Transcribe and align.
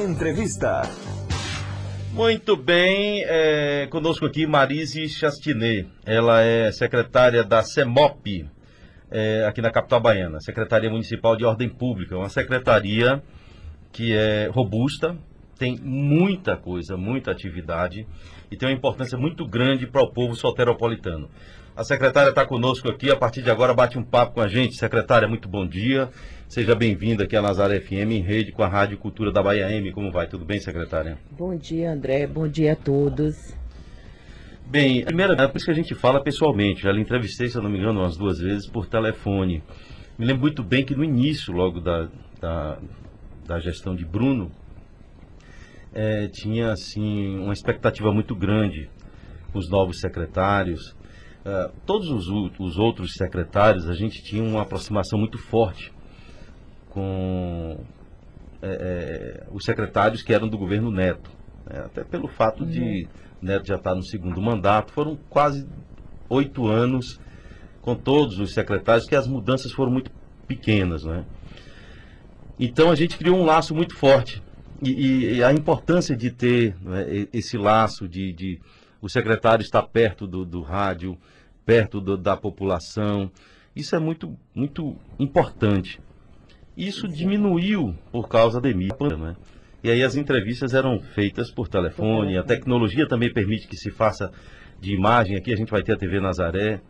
Entrevista. 0.00 0.82
Muito 2.12 2.56
bem, 2.56 3.22
é, 3.26 3.86
conosco 3.90 4.24
aqui 4.24 4.46
Marise 4.46 5.08
Chastinet. 5.08 5.86
Ela 6.06 6.40
é 6.40 6.72
secretária 6.72 7.44
da 7.44 7.62
CEMOP, 7.62 8.48
é, 9.10 9.44
aqui 9.46 9.60
na 9.60 9.70
capital 9.70 10.00
baiana, 10.00 10.40
Secretaria 10.40 10.88
Municipal 10.88 11.36
de 11.36 11.44
Ordem 11.44 11.68
Pública. 11.68 12.16
Uma 12.16 12.30
secretaria 12.30 13.22
que 13.92 14.14
é 14.14 14.48
robusta, 14.50 15.16
tem 15.58 15.78
muita 15.78 16.56
coisa, 16.56 16.96
muita 16.96 17.30
atividade 17.30 18.06
e 18.50 18.56
tem 18.56 18.70
uma 18.70 18.74
importância 18.74 19.18
muito 19.18 19.46
grande 19.46 19.86
para 19.86 20.02
o 20.02 20.10
povo 20.10 20.34
soteropolitano. 20.34 21.28
A 21.76 21.84
secretária 21.84 22.30
está 22.30 22.44
conosco 22.44 22.88
aqui, 22.88 23.10
a 23.10 23.16
partir 23.16 23.42
de 23.42 23.50
agora 23.50 23.72
bate 23.72 23.96
um 23.96 24.02
papo 24.02 24.34
com 24.34 24.40
a 24.40 24.48
gente. 24.48 24.76
Secretária, 24.76 25.28
muito 25.28 25.48
bom 25.48 25.66
dia. 25.66 26.10
Seja 26.48 26.74
bem-vinda 26.74 27.24
aqui 27.24 27.36
à 27.36 27.40
Nazaré 27.40 27.80
FM, 27.80 28.10
em 28.10 28.20
rede 28.20 28.50
com 28.50 28.62
a 28.62 28.68
Rádio 28.68 28.98
Cultura 28.98 29.32
da 29.32 29.40
Bahia 29.40 29.70
M. 29.70 29.92
Como 29.92 30.10
vai? 30.10 30.26
Tudo 30.26 30.44
bem, 30.44 30.58
secretária? 30.60 31.16
Bom 31.30 31.56
dia, 31.56 31.92
André. 31.92 32.26
Bom 32.26 32.48
dia 32.48 32.72
a 32.72 32.76
todos. 32.76 33.54
Bem, 34.66 35.04
primeira, 35.04 35.32
é 35.34 35.46
por 35.46 35.56
isso 35.56 35.66
que 35.66 35.70
a 35.70 35.74
gente 35.74 35.94
fala 35.94 36.22
pessoalmente. 36.22 36.82
Já 36.82 36.90
lhe 36.90 37.00
entrevistei, 37.00 37.48
se 37.48 37.56
eu 37.56 37.62
não 37.62 37.70
me 37.70 37.78
engano, 37.78 38.00
umas 38.00 38.16
duas 38.16 38.40
vezes 38.40 38.68
por 38.68 38.86
telefone. 38.86 39.62
Me 40.18 40.26
lembro 40.26 40.42
muito 40.42 40.64
bem 40.64 40.84
que 40.84 40.94
no 40.94 41.04
início, 41.04 41.52
logo 41.52 41.80
da, 41.80 42.08
da, 42.40 42.78
da 43.46 43.58
gestão 43.60 43.94
de 43.94 44.04
Bruno, 44.04 44.50
é, 45.94 46.26
tinha 46.28 46.72
assim 46.72 47.38
uma 47.38 47.52
expectativa 47.52 48.12
muito 48.12 48.34
grande 48.34 48.90
com 49.52 49.58
os 49.58 49.70
novos 49.70 50.00
secretários. 50.00 50.98
Uh, 51.40 51.72
todos 51.86 52.08
os, 52.08 52.28
os, 52.58 52.78
outros 52.78 53.14
secretários, 53.14 53.88
a 53.88 53.94
gente 53.94 54.22
tinha 54.22 54.42
uma 54.42 54.62
aproximação 54.62 55.18
muito 55.18 55.38
forte 55.38 55.90
com 56.90 57.78
é, 58.60 59.46
os 59.50 59.64
secretários 59.64 60.22
que 60.22 60.34
eram 60.34 60.48
do 60.48 60.58
governo 60.58 60.90
Neto. 60.90 61.30
Né? 61.64 61.80
Até 61.80 62.04
pelo 62.04 62.28
fato 62.28 62.64
uhum. 62.64 62.70
de 62.70 63.08
Neto 63.40 63.66
já 63.66 63.76
estar 63.76 63.94
no 63.94 64.02
segundo 64.02 64.40
mandato, 64.40 64.92
foram 64.92 65.16
quase 65.28 65.66
oito 66.28 66.66
anos 66.66 67.18
com 67.80 67.94
todos 67.94 68.38
os 68.38 68.52
secretários, 68.52 69.06
que 69.06 69.16
as 69.16 69.26
mudanças 69.26 69.72
foram 69.72 69.90
muito 69.90 70.10
pequenas. 70.46 71.04
Né? 71.04 71.24
Então 72.58 72.90
a 72.90 72.94
gente 72.94 73.16
criou 73.16 73.38
um 73.38 73.44
laço 73.44 73.74
muito 73.74 73.96
forte. 73.96 74.42
E, 74.82 75.36
e 75.36 75.44
a 75.44 75.52
importância 75.52 76.16
de 76.16 76.30
ter 76.30 76.74
né, 76.80 77.26
esse 77.32 77.58
laço 77.58 78.08
de, 78.08 78.32
de, 78.32 78.60
o 79.00 79.08
secretário 79.08 79.62
estar 79.62 79.82
perto 79.82 80.26
do, 80.26 80.44
do 80.44 80.62
rádio, 80.62 81.18
perto 81.64 82.00
do, 82.00 82.16
da 82.16 82.36
população, 82.36 83.30
isso 83.74 83.94
é 83.94 83.98
muito, 83.98 84.36
muito 84.54 84.96
importante. 85.18 86.00
Isso 86.76 87.06
diminuiu 87.06 87.94
por 88.10 88.28
causa 88.28 88.60
da 88.60 88.68
pandemia, 88.68 89.16
né? 89.16 89.36
E 89.82 89.90
aí 89.90 90.02
as 90.02 90.14
entrevistas 90.14 90.74
eram 90.74 91.00
feitas 91.00 91.50
por 91.50 91.68
telefone, 91.68 92.36
a 92.36 92.42
tecnologia 92.42 93.08
também 93.08 93.32
permite 93.32 93.66
que 93.66 93.76
se 93.76 93.90
faça 93.90 94.30
de 94.78 94.94
imagem. 94.94 95.36
Aqui 95.36 95.52
a 95.52 95.56
gente 95.56 95.70
vai 95.70 95.82
ter 95.82 95.92
a 95.92 95.96
TV 95.96 96.20
Nazaré, 96.20 96.80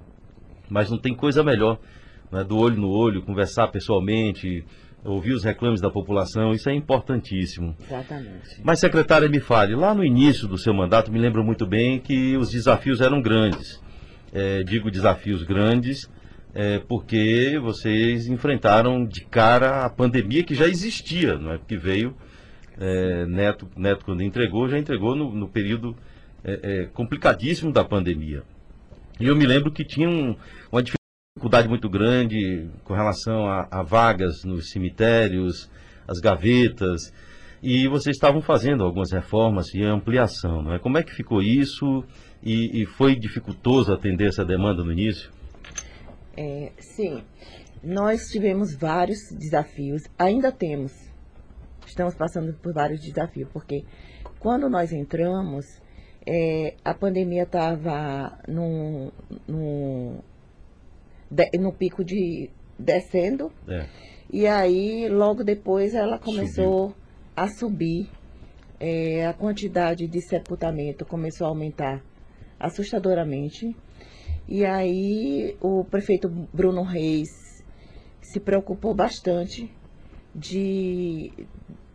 mas 0.68 0.90
não 0.90 0.98
tem 0.98 1.14
coisa 1.14 1.44
melhor 1.44 1.78
né? 2.30 2.44
do 2.44 2.56
olho 2.56 2.76
no 2.76 2.88
olho, 2.88 3.22
conversar 3.22 3.68
pessoalmente, 3.68 4.64
ouvir 5.04 5.32
os 5.32 5.44
reclames 5.44 5.80
da 5.80 5.90
população, 5.90 6.52
isso 6.52 6.68
é 6.68 6.74
importantíssimo. 6.74 7.74
Exatamente. 7.80 8.60
Mas, 8.62 8.80
secretária, 8.80 9.28
me 9.28 9.40
fale, 9.40 9.74
lá 9.74 9.94
no 9.94 10.04
início 10.04 10.46
do 10.46 10.58
seu 10.58 10.74
mandato, 10.74 11.10
me 11.10 11.18
lembro 11.18 11.44
muito 11.44 11.66
bem 11.66 11.98
que 11.98 12.36
os 12.36 12.50
desafios 12.50 13.00
eram 13.00 13.20
grandes. 13.20 13.80
É, 14.32 14.62
digo 14.62 14.90
desafios 14.90 15.42
grandes, 15.42 16.08
é, 16.54 16.78
porque 16.78 17.58
vocês 17.60 18.26
enfrentaram 18.28 19.04
de 19.04 19.24
cara 19.24 19.84
a 19.84 19.90
pandemia 19.90 20.42
que 20.42 20.54
já 20.54 20.66
existia, 20.66 21.36
não 21.36 21.52
é? 21.52 21.58
Porque 21.58 21.76
veio 21.76 22.14
é, 22.78 23.26
Neto, 23.26 23.68
Neto 23.76 24.04
quando 24.04 24.22
entregou, 24.22 24.68
já 24.68 24.78
entregou 24.78 25.14
no, 25.14 25.32
no 25.32 25.48
período 25.48 25.94
é, 26.42 26.60
é, 26.62 26.86
complicadíssimo 26.86 27.72
da 27.72 27.84
pandemia. 27.84 28.42
E 29.20 29.26
eu 29.26 29.36
me 29.36 29.46
lembro 29.46 29.70
que 29.70 29.84
tinha 29.84 30.08
um, 30.08 30.34
uma 30.72 30.82
dificuldade 30.82 31.68
muito 31.68 31.88
grande 31.88 32.68
com 32.84 32.94
relação 32.94 33.46
a, 33.46 33.68
a, 33.70 33.82
vagas 33.82 34.44
nos 34.44 34.70
cemitérios, 34.70 35.70
as 36.08 36.18
gavetas, 36.18 37.12
e 37.62 37.86
vocês 37.86 38.16
estavam 38.16 38.40
fazendo 38.40 38.82
algumas 38.82 39.12
reformas 39.12 39.74
e 39.74 39.82
ampliação, 39.82 40.62
não 40.62 40.72
é? 40.72 40.78
Como 40.78 40.96
é 40.96 41.02
que 41.02 41.14
ficou 41.14 41.42
isso? 41.42 42.02
E, 42.42 42.82
e 42.82 42.86
foi 42.86 43.16
dificultoso 43.16 43.92
atender 43.92 44.28
essa 44.28 44.44
demanda 44.44 44.82
no 44.82 44.92
início? 44.92 45.30
É, 46.36 46.72
sim, 46.78 47.22
nós 47.82 48.28
tivemos 48.28 48.74
vários 48.74 49.30
desafios, 49.32 50.02
ainda 50.18 50.50
temos. 50.50 50.92
Estamos 51.86 52.14
passando 52.14 52.54
por 52.54 52.72
vários 52.72 53.00
desafios, 53.00 53.48
porque 53.52 53.84
quando 54.38 54.70
nós 54.70 54.92
entramos, 54.92 55.66
é, 56.26 56.74
a 56.84 56.94
pandemia 56.94 57.42
estava 57.42 58.38
no 58.48 59.12
no 61.58 61.72
pico 61.72 62.04
de 62.04 62.50
descendo. 62.78 63.52
É. 63.68 63.86
E 64.32 64.46
aí, 64.46 65.08
logo 65.08 65.44
depois, 65.44 65.94
ela 65.94 66.18
começou 66.18 66.88
Subiu. 66.88 66.96
a 67.36 67.48
subir. 67.48 68.10
É, 68.82 69.26
a 69.26 69.34
quantidade 69.34 70.06
de 70.06 70.22
sepultamento 70.22 71.04
começou 71.04 71.46
a 71.46 71.50
aumentar 71.50 72.02
assustadoramente. 72.60 73.74
E 74.46 74.64
aí 74.64 75.56
o 75.60 75.84
prefeito 75.84 76.28
Bruno 76.52 76.82
Reis 76.82 77.28
se 78.20 78.38
preocupou 78.38 78.94
bastante 78.94 79.72
de 80.34 81.32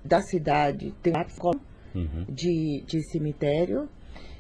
da 0.04 0.22
cidade 0.22 0.94
ter 1.02 1.14
um 1.16 2.00
uhum. 2.00 2.26
de, 2.30 2.84
de 2.86 3.02
cemitério. 3.10 3.90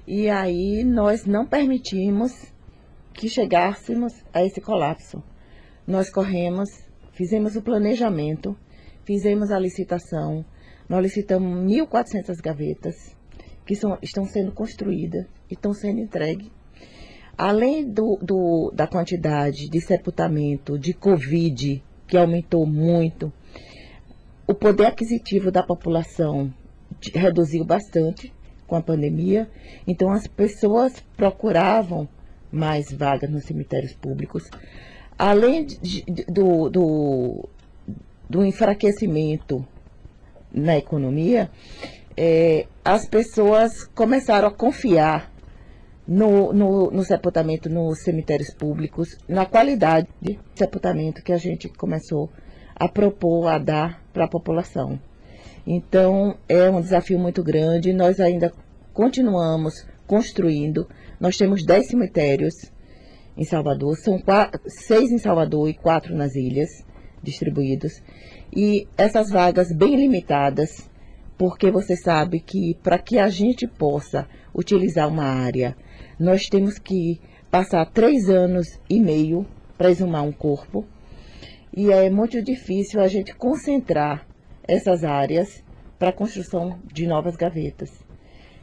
E 0.07 0.29
aí 0.29 0.83
nós 0.83 1.25
não 1.25 1.45
permitimos 1.47 2.31
que 3.13 3.29
chegássemos 3.29 4.13
a 4.33 4.43
esse 4.43 4.61
colapso. 4.61 5.23
Nós 5.87 6.11
corremos, 6.11 6.69
fizemos 7.13 7.55
o 7.55 7.61
planejamento, 7.61 8.55
fizemos 9.03 9.51
a 9.51 9.57
licitação, 9.57 10.45
nós 10.87 11.01
licitamos 11.01 11.65
1.400 11.65 12.41
gavetas 12.43 13.15
que 13.65 13.75
são, 13.75 13.97
estão 14.01 14.25
sendo 14.25 14.51
construídas 14.51 15.25
e 15.49 15.53
estão 15.53 15.73
sendo 15.73 15.99
entregues 15.99 16.51
Além 17.37 17.91
do, 17.91 18.17
do, 18.21 18.71
da 18.73 18.87
quantidade 18.87 19.67
de 19.69 19.81
sepultamento 19.81 20.79
de 20.79 20.93
Covid, 20.93 21.83
que 22.07 22.15
aumentou 22.15 22.65
muito, 22.65 23.31
o 24.47 24.53
poder 24.53 24.85
aquisitivo 24.85 25.51
da 25.51 25.61
população 25.61 26.53
reduziu 27.13 27.65
bastante 27.65 28.31
com 28.65 28.77
a 28.77 28.81
pandemia. 28.81 29.49
Então, 29.85 30.11
as 30.11 30.27
pessoas 30.27 31.03
procuravam 31.17 32.07
mais 32.49 32.89
vagas 32.93 33.29
nos 33.29 33.43
cemitérios 33.43 33.93
públicos. 33.93 34.49
Além 35.17 35.65
de, 35.65 36.05
do, 36.29 36.69
do, 36.69 37.49
do 38.29 38.45
enfraquecimento 38.45 39.65
na 40.53 40.77
economia, 40.77 41.51
é, 42.17 42.67
as 42.83 43.07
pessoas 43.07 43.83
começaram 43.83 44.47
a 44.47 44.51
confiar 44.51 45.31
no, 46.07 46.53
no, 46.53 46.91
no 46.91 47.03
sepultamento 47.03 47.69
nos 47.69 48.03
cemitérios 48.03 48.53
públicos, 48.53 49.17
na 49.27 49.45
qualidade 49.45 50.07
de 50.21 50.39
sepultamento 50.53 51.23
que 51.23 51.33
a 51.33 51.37
gente 51.37 51.67
começou 51.69 52.29
a 52.75 52.87
propor, 52.87 53.47
a 53.47 53.57
dar 53.57 54.03
para 54.13 54.25
a 54.25 54.29
população. 54.29 54.99
Então, 55.65 56.37
é 56.47 56.69
um 56.69 56.81
desafio 56.81 57.17
muito 57.17 57.43
grande. 57.43 57.91
Nós 57.91 58.19
ainda 58.19 58.53
continuamos 58.93 59.85
construindo. 60.05 60.87
Nós 61.19 61.37
temos 61.37 61.65
10 61.65 61.87
cemitérios 61.87 62.53
em 63.37 63.43
Salvador, 63.43 63.97
são 63.97 64.21
seis 64.65 65.11
em 65.11 65.17
Salvador 65.17 65.69
e 65.69 65.73
quatro 65.73 66.15
nas 66.15 66.35
ilhas 66.35 66.85
distribuídos. 67.21 68.01
E 68.55 68.87
essas 68.97 69.29
vagas 69.29 69.71
bem 69.75 69.95
limitadas, 69.95 70.89
porque 71.37 71.69
você 71.71 71.95
sabe 71.95 72.39
que 72.39 72.75
para 72.81 72.97
que 72.97 73.19
a 73.19 73.27
gente 73.27 73.67
possa 73.67 74.27
utilizar 74.53 75.07
uma 75.07 75.25
área 75.25 75.75
nós 76.19 76.47
temos 76.47 76.79
que 76.79 77.19
passar 77.51 77.85
três 77.85 78.29
anos 78.29 78.79
e 78.89 78.99
meio 78.99 79.45
para 79.77 79.91
exumar 79.91 80.23
um 80.23 80.31
corpo. 80.31 80.85
E 81.75 81.91
é 81.91 82.09
muito 82.09 82.41
difícil 82.41 83.01
a 83.01 83.07
gente 83.07 83.35
concentrar 83.35 84.25
essas 84.67 85.03
áreas 85.03 85.63
para 85.99 86.09
a 86.09 86.13
construção 86.13 86.79
de 86.85 87.05
novas 87.05 87.35
gavetas. 87.35 87.91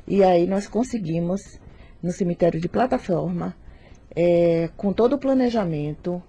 E 0.06 0.24
aí 0.24 0.46
nós 0.46 0.66
conseguimos, 0.66 1.60
no 2.02 2.10
cemitério 2.10 2.60
de 2.60 2.68
plataforma, 2.68 3.54
é, 4.16 4.68
com 4.76 4.92
todo 4.92 5.14
o 5.14 5.18
planejamento, 5.18 6.22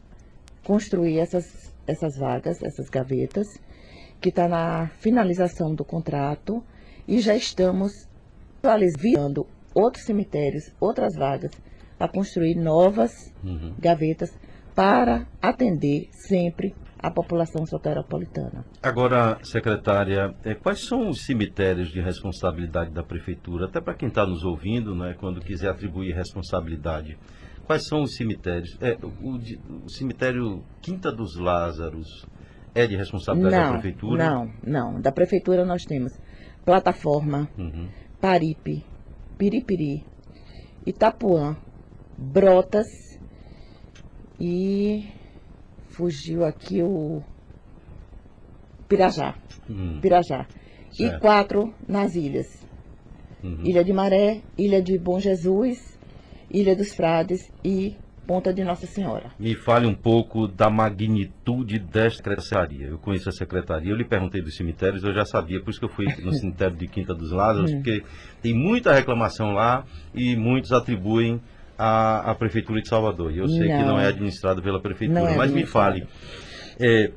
construir 0.63 1.19
essas, 1.19 1.73
essas 1.87 2.17
vagas, 2.17 2.61
essas 2.61 2.89
gavetas, 2.89 3.47
que 4.23 4.29
está 4.29 4.47
na 4.47 4.87
finalização 4.99 5.75
do 5.75 5.83
contrato, 5.83 6.63
e 7.05 7.19
já 7.19 7.35
estamos 7.35 8.07
atualizando 8.57 9.45
outros 9.75 10.05
cemitérios, 10.05 10.71
outras 10.79 11.13
vagas, 11.13 11.51
para 11.97 12.07
construir 12.07 12.55
novas 12.55 13.33
uhum. 13.43 13.73
gavetas 13.77 14.33
para 14.73 15.27
atender 15.41 16.07
sempre 16.11 16.73
a 16.97 17.11
população 17.11 17.65
soteropolitana. 17.65 18.65
Agora, 18.81 19.37
secretária, 19.43 20.33
é, 20.45 20.55
quais 20.55 20.85
são 20.85 21.09
os 21.09 21.25
cemitérios 21.25 21.89
de 21.89 21.99
responsabilidade 21.99 22.91
da 22.91 23.03
prefeitura? 23.03 23.65
Até 23.65 23.81
para 23.81 23.93
quem 23.93 24.07
está 24.07 24.25
nos 24.25 24.45
ouvindo, 24.45 24.95
né, 24.95 25.17
quando 25.19 25.41
quiser 25.41 25.69
atribuir 25.69 26.15
responsabilidade. 26.15 27.17
Quais 27.65 27.85
são 27.87 28.03
os 28.03 28.15
cemitérios? 28.15 28.77
É, 28.79 28.97
o, 29.03 29.35
o, 29.83 29.89
cemitério 29.89 30.63
Quinta 30.81 31.11
dos 31.11 31.37
Lázaros 31.37 32.25
é 32.75 32.87
de 32.87 32.95
responsabilidade 32.95 33.55
não, 33.55 33.63
da 33.63 33.79
prefeitura? 33.79 34.23
Não, 34.23 34.51
não. 34.63 35.01
Da 35.01 35.11
prefeitura 35.11 35.65
nós 35.65 35.83
temos 35.83 36.13
Plataforma, 36.65 37.49
uhum. 37.57 37.89
Paripe, 38.19 38.83
Piripiri, 39.37 40.03
Itapuã, 40.85 41.55
Brotas 42.17 42.87
e 44.39 45.07
fugiu 45.87 46.45
aqui 46.45 46.81
o 46.81 47.21
Pirajá. 48.87 49.35
Uhum. 49.69 49.99
Pirajá. 50.01 50.47
Certo. 50.91 51.15
E 51.15 51.19
quatro 51.19 51.73
nas 51.87 52.15
ilhas. 52.15 52.47
Uhum. 53.43 53.63
Ilha 53.65 53.83
de 53.83 53.91
Maré, 53.91 54.41
Ilha 54.57 54.81
de 54.81 54.97
Bom 54.97 55.19
Jesus, 55.19 55.99
Ilha 56.49 56.75
dos 56.75 56.93
Frades 56.93 57.51
e 57.63 57.97
Ponta 58.25 58.53
de 58.53 58.63
Nossa 58.63 58.85
Senhora. 58.85 59.31
Me 59.37 59.53
fale 59.53 59.85
um 59.85 59.93
pouco 59.93 60.47
da 60.47 60.69
magnitude 60.69 61.77
desta 61.79 62.17
secretaria. 62.17 62.87
Eu 62.87 62.97
conheço 62.97 63.27
a 63.27 63.31
secretaria, 63.31 63.91
eu 63.91 63.97
lhe 63.97 64.05
perguntei 64.05 64.41
dos 64.41 64.55
cemitérios, 64.55 65.03
eu 65.03 65.13
já 65.13 65.25
sabia, 65.25 65.61
por 65.61 65.71
isso 65.71 65.79
que 65.79 65.85
eu 65.85 65.89
fui 65.89 66.05
no 66.21 66.33
cemitério 66.33 66.75
de 66.75 66.87
Quinta 66.87 67.13
dos 67.13 67.31
Lázaros, 67.31 67.71
hum. 67.71 67.75
porque 67.75 68.03
tem 68.41 68.53
muita 68.53 68.93
reclamação 68.93 69.51
lá 69.51 69.85
e 70.15 70.35
muitos 70.35 70.71
atribuem 70.71 71.41
à, 71.77 72.31
à 72.31 72.35
Prefeitura 72.35 72.81
de 72.81 72.87
Salvador. 72.87 73.33
E 73.33 73.39
eu 73.39 73.47
sei 73.47 73.67
não. 73.67 73.77
que 73.77 73.83
não 73.85 73.99
é 73.99 74.07
administrado 74.07 74.61
pela 74.61 74.81
Prefeitura, 74.81 75.31
é 75.31 75.35
mas 75.35 75.51
me 75.51 75.65
fale 75.65 76.07
é, 76.79 77.11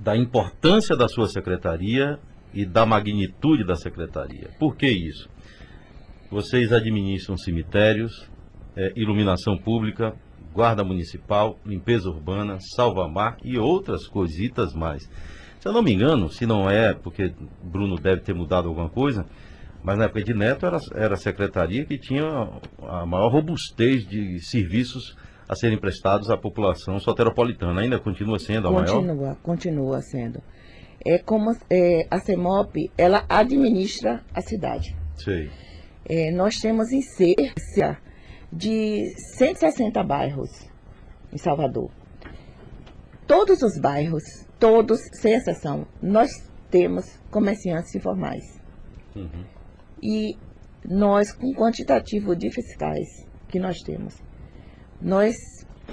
da 0.00 0.16
importância 0.16 0.96
da 0.96 1.06
sua 1.06 1.28
secretaria 1.28 2.18
e 2.52 2.64
da 2.64 2.84
magnitude 2.84 3.64
da 3.64 3.76
secretaria. 3.76 4.50
Por 4.58 4.76
que 4.76 4.88
isso? 4.88 5.28
Vocês 6.30 6.72
administram 6.72 7.36
cemitérios, 7.36 8.28
é, 8.76 8.92
iluminação 8.96 9.56
pública, 9.56 10.14
guarda 10.52 10.84
municipal, 10.84 11.58
limpeza 11.64 12.08
urbana, 12.08 12.58
salva-mar 12.74 13.36
e 13.44 13.58
outras 13.58 14.06
coisitas 14.06 14.74
mais. 14.74 15.08
Se 15.60 15.68
eu 15.68 15.72
não 15.72 15.82
me 15.82 15.92
engano, 15.92 16.28
se 16.28 16.46
não 16.46 16.70
é, 16.70 16.94
porque 16.94 17.34
Bruno 17.62 17.96
deve 17.96 18.22
ter 18.22 18.34
mudado 18.34 18.68
alguma 18.68 18.88
coisa, 18.88 19.26
mas 19.82 19.98
na 19.98 20.04
época 20.04 20.22
de 20.22 20.34
Neto 20.34 20.66
era, 20.66 20.78
era 20.94 21.14
a 21.14 21.18
secretaria 21.18 21.84
que 21.84 21.98
tinha 21.98 22.24
a 22.82 23.06
maior 23.06 23.30
robustez 23.30 24.06
de 24.06 24.40
serviços 24.40 25.16
a 25.48 25.54
serem 25.54 25.78
prestados 25.78 26.30
à 26.30 26.36
população 26.36 26.98
soteropolitana. 26.98 27.80
Ainda 27.80 27.98
continua 27.98 28.38
sendo 28.38 28.68
a 28.68 28.72
continua, 28.72 29.02
maior? 29.02 29.06
Continua, 29.06 29.36
continua 29.42 30.00
sendo. 30.00 30.42
É 31.04 31.18
como 31.18 31.50
é, 31.70 32.06
a 32.10 32.20
CEMOP, 32.20 32.90
ela 32.96 33.24
administra 33.28 34.22
a 34.34 34.40
cidade. 34.40 34.94
Sei. 35.16 35.50
É, 36.04 36.30
nós 36.30 36.56
temos 36.56 36.92
em 36.92 37.00
Cércia 37.00 37.98
de 38.52 39.14
160 39.36 40.02
bairros 40.02 40.50
em 41.32 41.38
Salvador. 41.38 41.90
Todos 43.26 43.62
os 43.62 43.78
bairros, 43.78 44.24
todos, 44.58 45.00
sem 45.12 45.34
exceção, 45.34 45.86
nós 46.02 46.30
temos 46.70 47.18
comerciantes 47.30 47.94
informais. 47.94 48.60
Uhum. 49.14 49.44
E 50.02 50.36
nós, 50.84 51.32
com 51.32 51.48
o 51.48 51.54
quantitativo 51.54 52.34
de 52.34 52.50
fiscais 52.50 53.26
que 53.48 53.60
nós 53.60 53.78
temos, 53.82 54.20
nós 55.00 55.36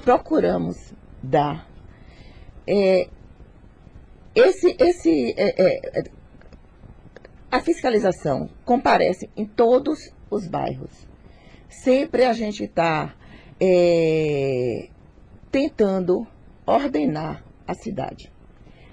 procuramos 0.03 0.93
dar 1.21 1.67
é, 2.65 3.07
esse, 4.35 4.75
esse, 4.79 5.33
é, 5.37 5.55
é, 5.57 6.03
a 7.51 7.59
fiscalização 7.59 8.49
comparece 8.65 9.29
em 9.35 9.45
todos 9.45 10.11
os 10.29 10.47
bairros 10.47 11.06
sempre 11.69 12.25
a 12.25 12.33
gente 12.33 12.63
está 12.63 13.13
é, 13.59 14.89
tentando 15.51 16.27
ordenar 16.65 17.43
a 17.67 17.73
cidade. 17.73 18.31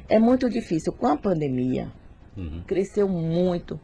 É 0.09 0.19
muito 0.19 0.49
difícil. 0.49 0.93
Com 0.93 1.07
a 1.07 1.17
pandemia, 1.17 1.91
uhum. 2.37 2.63
cresceu 2.67 3.09
muito 3.09 3.81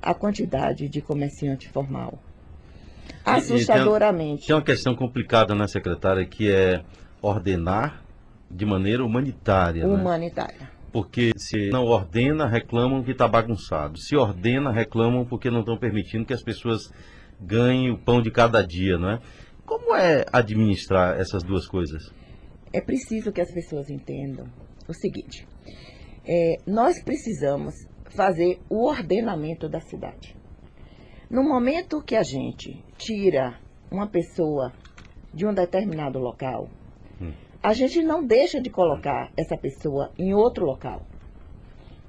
a 0.00 0.14
quantidade 0.14 0.88
de 0.88 1.00
comerciante 1.00 1.68
formal. 1.68 2.18
Assustadoramente. 3.24 4.40
Tem, 4.40 4.46
tem 4.48 4.56
uma 4.56 4.62
questão 4.62 4.94
complicada, 4.94 5.54
né, 5.54 5.66
secretária, 5.66 6.24
que 6.24 6.50
é 6.50 6.82
ordenar 7.20 8.02
de 8.50 8.64
maneira 8.64 9.04
humanitária. 9.04 9.86
Né? 9.86 9.94
Humanitária. 9.94 10.58
Né? 10.60 10.68
Porque 10.92 11.32
se 11.36 11.68
não 11.68 11.84
ordena, 11.84 12.46
reclamam 12.46 13.02
que 13.02 13.10
está 13.10 13.28
bagunçado. 13.28 13.98
Se 13.98 14.16
ordena, 14.16 14.72
reclamam 14.72 15.24
porque 15.24 15.50
não 15.50 15.60
estão 15.60 15.76
permitindo 15.76 16.24
que 16.24 16.32
as 16.32 16.42
pessoas 16.42 16.92
ganhe 17.40 17.90
o 17.90 17.98
pão 17.98 18.20
de 18.20 18.30
cada 18.30 18.62
dia, 18.62 18.98
não 18.98 19.10
é? 19.10 19.20
Como 19.64 19.94
é 19.94 20.24
administrar 20.32 21.18
essas 21.20 21.42
duas 21.42 21.66
coisas? 21.66 22.12
É 22.72 22.80
preciso 22.80 23.32
que 23.32 23.40
as 23.40 23.52
pessoas 23.52 23.90
entendam 23.90 24.46
o 24.88 24.94
seguinte: 24.94 25.46
é, 26.26 26.56
nós 26.66 27.02
precisamos 27.02 27.74
fazer 28.10 28.58
o 28.68 28.86
ordenamento 28.86 29.68
da 29.68 29.80
cidade. 29.80 30.36
No 31.30 31.42
momento 31.42 32.02
que 32.02 32.16
a 32.16 32.22
gente 32.22 32.82
tira 32.96 33.58
uma 33.90 34.06
pessoa 34.06 34.72
de 35.32 35.46
um 35.46 35.52
determinado 35.52 36.18
local, 36.18 36.68
hum. 37.20 37.32
a 37.62 37.72
gente 37.74 38.02
não 38.02 38.26
deixa 38.26 38.60
de 38.60 38.70
colocar 38.70 39.30
essa 39.36 39.56
pessoa 39.56 40.10
em 40.18 40.32
outro 40.32 40.64
local. 40.64 41.06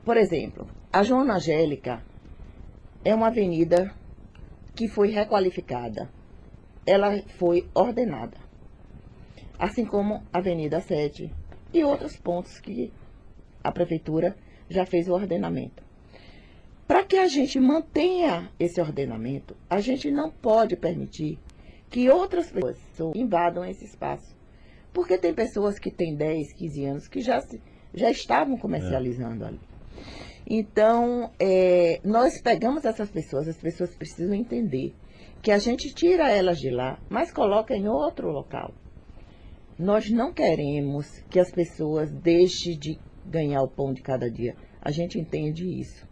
Por 0.05 0.15
exemplo, 0.15 0.67
a 0.91 1.03
Joana 1.03 1.35
Angélica 1.35 2.01
é 3.03 3.13
uma 3.13 3.27
avenida 3.27 3.93
que 4.75 4.87
foi 4.87 5.09
requalificada. 5.09 6.09
Ela 6.85 7.21
foi 7.37 7.67
ordenada. 7.73 8.37
Assim 9.57 9.85
como 9.85 10.23
a 10.31 10.37
Avenida 10.37 10.79
7 10.79 11.31
e 11.73 11.83
outros 11.83 12.15
pontos 12.15 12.59
que 12.59 12.91
a 13.63 13.71
prefeitura 13.71 14.35
já 14.69 14.85
fez 14.85 15.07
o 15.07 15.13
ordenamento. 15.13 15.83
Para 16.87 17.03
que 17.03 17.17
a 17.17 17.27
gente 17.27 17.59
mantenha 17.59 18.49
esse 18.59 18.81
ordenamento, 18.81 19.55
a 19.69 19.79
gente 19.79 20.09
não 20.09 20.31
pode 20.31 20.75
permitir 20.75 21.37
que 21.89 22.09
outras 22.09 22.51
pessoas 22.51 23.15
invadam 23.15 23.63
esse 23.65 23.85
espaço. 23.85 24.35
Porque 24.91 25.17
tem 25.17 25.33
pessoas 25.33 25.77
que 25.77 25.91
têm 25.91 26.15
10, 26.15 26.53
15 26.53 26.85
anos 26.85 27.07
que 27.07 27.21
já, 27.21 27.43
já 27.93 28.09
estavam 28.09 28.57
comercializando 28.57 29.43
é. 29.43 29.47
ali. 29.49 29.59
Então, 30.49 31.31
é, 31.39 32.01
nós 32.03 32.41
pegamos 32.41 32.83
essas 32.83 33.11
pessoas, 33.11 33.47
as 33.47 33.57
pessoas 33.57 33.95
precisam 33.95 34.33
entender 34.33 34.95
que 35.43 35.51
a 35.51 35.59
gente 35.59 35.93
tira 35.93 36.31
elas 36.31 36.57
de 36.57 36.71
lá, 36.71 36.99
mas 37.07 37.31
coloca 37.31 37.75
em 37.75 37.87
outro 37.87 38.31
local. 38.31 38.73
Nós 39.77 40.09
não 40.09 40.33
queremos 40.33 41.21
que 41.29 41.39
as 41.39 41.51
pessoas 41.51 42.11
deixem 42.11 42.77
de 42.77 42.99
ganhar 43.25 43.61
o 43.61 43.69
pão 43.69 43.93
de 43.93 44.01
cada 44.01 44.29
dia. 44.29 44.55
A 44.81 44.91
gente 44.91 45.19
entende 45.19 45.65
isso. 45.79 46.07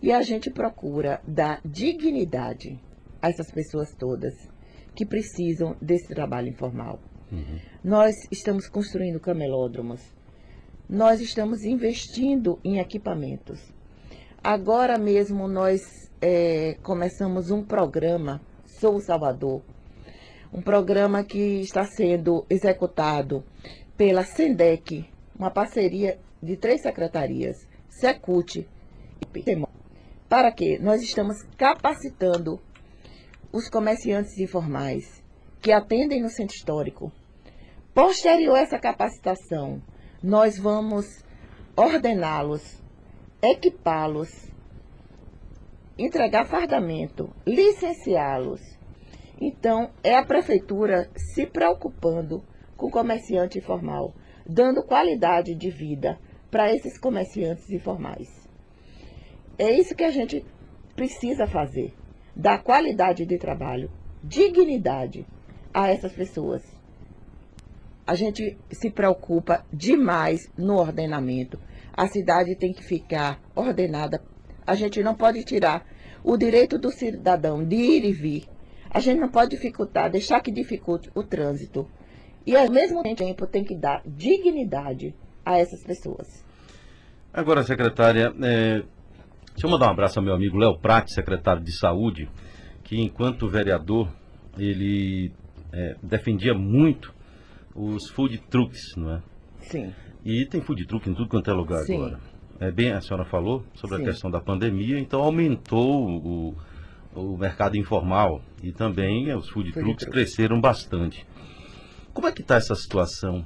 E 0.00 0.12
a 0.12 0.20
gente 0.22 0.50
procura 0.50 1.20
dar 1.26 1.60
dignidade 1.64 2.78
a 3.20 3.30
essas 3.30 3.50
pessoas 3.50 3.94
todas 3.94 4.34
que 4.94 5.06
precisam 5.06 5.76
desse 5.80 6.08
trabalho 6.08 6.48
informal. 6.48 7.00
Uhum. 7.32 7.58
Nós 7.82 8.14
estamos 8.30 8.68
construindo 8.68 9.18
camelódromos, 9.18 10.00
nós 10.88 11.20
estamos 11.20 11.64
investindo 11.64 12.58
em 12.62 12.78
equipamentos. 12.78 13.60
Agora 14.42 14.98
mesmo 14.98 15.48
nós 15.48 16.10
é, 16.20 16.76
começamos 16.82 17.50
um 17.50 17.62
programa, 17.62 18.40
Sou 18.66 19.00
Salvador, 19.00 19.62
um 20.52 20.60
programa 20.60 21.24
que 21.24 21.60
está 21.60 21.84
sendo 21.84 22.44
executado 22.50 23.42
pela 23.96 24.24
SENDEC, 24.24 25.08
uma 25.38 25.50
parceria 25.50 26.18
de 26.42 26.56
três 26.56 26.82
secretarias, 26.82 27.66
Secult 27.88 28.56
e 28.56 29.26
PTMO. 29.26 29.68
Para 30.28 30.52
quê? 30.52 30.78
Nós 30.80 31.02
estamos 31.02 31.42
capacitando 31.56 32.60
os 33.52 33.68
comerciantes 33.70 34.38
informais 34.38 35.22
que 35.60 35.72
atendem 35.72 36.20
no 36.20 36.28
centro 36.28 36.54
histórico. 36.54 37.10
Posterior 37.94 38.56
a 38.56 38.60
essa 38.60 38.78
capacitação, 38.78 39.80
nós 40.24 40.58
vamos 40.58 41.22
ordená-los, 41.76 42.82
equipá-los, 43.42 44.50
entregar 45.98 46.46
fardamento, 46.46 47.28
licenciá-los. 47.46 48.62
Então, 49.38 49.90
é 50.02 50.14
a 50.14 50.24
prefeitura 50.24 51.10
se 51.14 51.44
preocupando 51.44 52.42
com 52.74 52.86
o 52.86 52.90
comerciante 52.90 53.58
informal, 53.58 54.14
dando 54.46 54.82
qualidade 54.82 55.54
de 55.54 55.68
vida 55.68 56.18
para 56.50 56.72
esses 56.74 56.96
comerciantes 56.96 57.70
informais. 57.70 58.48
É 59.58 59.70
isso 59.70 59.94
que 59.94 60.04
a 60.04 60.10
gente 60.10 60.42
precisa 60.96 61.46
fazer: 61.46 61.92
dar 62.34 62.62
qualidade 62.62 63.26
de 63.26 63.36
trabalho, 63.36 63.90
dignidade 64.22 65.26
a 65.74 65.90
essas 65.90 66.14
pessoas. 66.14 66.73
A 68.06 68.14
gente 68.14 68.58
se 68.70 68.90
preocupa 68.90 69.64
demais 69.72 70.50
no 70.56 70.76
ordenamento. 70.76 71.58
A 71.92 72.06
cidade 72.06 72.56
tem 72.56 72.72
que 72.72 72.82
ficar 72.82 73.40
ordenada. 73.54 74.20
A 74.66 74.74
gente 74.74 75.02
não 75.02 75.14
pode 75.14 75.42
tirar 75.44 75.86
o 76.22 76.36
direito 76.36 76.78
do 76.78 76.90
cidadão 76.90 77.64
de 77.64 77.76
ir 77.76 78.04
e 78.04 78.12
vir. 78.12 78.44
A 78.90 79.00
gente 79.00 79.20
não 79.20 79.28
pode 79.28 79.50
dificultar, 79.50 80.10
deixar 80.10 80.40
que 80.40 80.52
dificulte 80.52 81.10
o 81.14 81.22
trânsito. 81.22 81.88
E 82.46 82.54
ao 82.56 82.70
mesmo 82.70 83.02
tempo 83.14 83.46
tem 83.46 83.64
que 83.64 83.74
dar 83.74 84.02
dignidade 84.04 85.14
a 85.44 85.58
essas 85.58 85.82
pessoas. 85.82 86.44
Agora, 87.32 87.62
secretária, 87.62 88.32
é, 88.42 88.82
deixa 89.52 89.64
eu 89.66 89.70
mandar 89.70 89.88
um 89.88 89.92
abraço 89.92 90.18
ao 90.18 90.24
meu 90.24 90.34
amigo 90.34 90.56
Léo 90.58 90.78
Prati, 90.78 91.12
secretário 91.12 91.62
de 91.62 91.72
Saúde, 91.76 92.28
que 92.82 93.00
enquanto 93.00 93.48
vereador, 93.48 94.08
ele 94.58 95.32
é, 95.72 95.96
defendia 96.02 96.54
muito 96.54 97.13
os 97.74 98.08
food 98.10 98.38
trucks, 98.50 98.94
não 98.96 99.16
é? 99.16 99.22
Sim. 99.60 99.92
E 100.24 100.46
tem 100.46 100.60
food 100.60 100.86
truck 100.86 101.08
em 101.08 101.14
tudo 101.14 101.28
quanto 101.28 101.50
é 101.50 101.52
lugar 101.52 101.82
Sim. 101.84 101.96
agora. 101.96 102.20
É 102.60 102.70
bem, 102.70 102.92
a 102.92 103.00
senhora 103.00 103.24
falou 103.24 103.64
sobre 103.74 103.96
Sim. 103.96 104.02
a 104.02 104.06
questão 104.06 104.30
da 104.30 104.40
pandemia, 104.40 104.98
então 104.98 105.20
aumentou 105.20 106.08
o, 106.08 106.54
o 107.14 107.36
mercado 107.36 107.76
informal 107.76 108.40
e 108.62 108.70
também 108.72 109.34
os 109.34 109.48
food, 109.48 109.72
food 109.72 109.84
trucks 109.84 110.04
truck. 110.04 110.12
cresceram 110.12 110.60
bastante. 110.60 111.26
Como 112.12 112.28
é 112.28 112.32
que 112.32 112.42
está 112.42 112.54
essa 112.54 112.74
situação? 112.76 113.44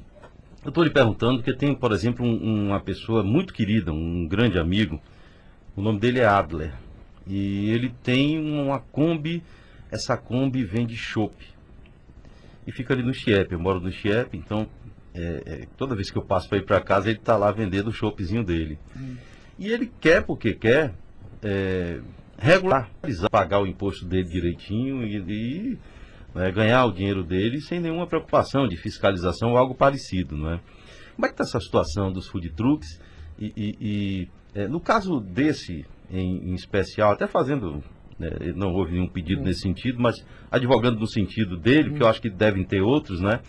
Eu 0.62 0.68
estou 0.68 0.84
lhe 0.84 0.90
perguntando 0.90 1.38
porque 1.38 1.54
tem, 1.54 1.74
por 1.74 1.92
exemplo, 1.92 2.26
um, 2.26 2.66
uma 2.66 2.80
pessoa 2.80 3.22
muito 3.22 3.54
querida, 3.54 3.92
um 3.92 4.28
grande 4.28 4.58
amigo, 4.58 5.00
o 5.74 5.80
nome 5.80 5.98
dele 5.98 6.20
é 6.20 6.26
Adler, 6.26 6.74
e 7.26 7.70
ele 7.70 7.94
tem 8.02 8.38
uma 8.38 8.78
Kombi, 8.78 9.42
essa 9.90 10.16
Kombi 10.16 10.64
vende 10.64 10.96
chopp 10.96 11.34
e 12.68 12.72
fica 12.72 12.92
ali 12.92 13.02
no 13.02 13.14
Chiep. 13.14 13.50
Eu 13.50 13.58
moro 13.58 13.80
no 13.80 13.90
Chiep, 13.90 14.36
então 14.36 14.68
é, 15.14 15.42
é, 15.46 15.66
toda 15.78 15.96
vez 15.96 16.10
que 16.10 16.18
eu 16.18 16.22
passo 16.22 16.46
para 16.50 16.58
ir 16.58 16.66
para 16.66 16.82
casa, 16.82 17.08
ele 17.08 17.18
está 17.18 17.34
lá 17.34 17.50
vendendo 17.50 17.88
o 17.88 17.92
choppzinho 17.92 18.44
dele. 18.44 18.78
Hum. 18.94 19.16
E 19.58 19.68
ele 19.68 19.90
quer, 19.98 20.22
porque 20.22 20.52
quer, 20.52 20.94
é, 21.42 22.02
regularizar, 22.36 23.30
pagar 23.30 23.62
o 23.62 23.66
imposto 23.66 24.04
dele 24.04 24.28
direitinho 24.28 25.02
e, 25.02 25.16
e 25.16 25.78
né, 26.34 26.52
ganhar 26.52 26.84
o 26.84 26.92
dinheiro 26.92 27.24
dele 27.24 27.58
sem 27.62 27.80
nenhuma 27.80 28.06
preocupação 28.06 28.68
de 28.68 28.76
fiscalização 28.76 29.52
ou 29.52 29.56
algo 29.56 29.74
parecido. 29.74 30.36
Não 30.36 30.52
é? 30.52 30.60
Como 31.16 31.24
é 31.24 31.28
que 31.30 31.40
está 31.40 31.44
essa 31.44 31.60
situação 31.60 32.12
dos 32.12 32.28
food 32.28 32.50
trucks? 32.50 33.00
E, 33.38 33.52
e, 33.56 33.76
e 33.80 34.28
é, 34.54 34.68
no 34.68 34.78
caso 34.78 35.20
desse 35.20 35.86
em, 36.10 36.50
em 36.50 36.54
especial, 36.54 37.12
até 37.12 37.26
fazendo 37.26 37.82
né, 38.18 38.30
não 38.54 38.72
houve 38.72 38.92
nenhum 38.92 39.08
pedido 39.08 39.42
nesse 39.42 39.60
sentido, 39.60 40.00
mas 40.00 40.24
advogando 40.50 40.98
no 40.98 41.06
sentido 41.06 41.56
dele, 41.56 41.94
que 41.94 42.02
eu 42.02 42.08
acho 42.08 42.20
que 42.20 42.30
devem 42.30 42.64
ter 42.64 42.80
outros, 42.80 43.20
né? 43.20 43.40